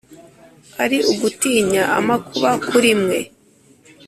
Ari 0.83 0.97
ugutinya 1.11 1.83
amakuba 1.99 2.51
kuri 2.67 2.89
mwe!" 3.01 3.19